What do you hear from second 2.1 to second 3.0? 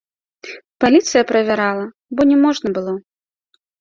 бо не можна было!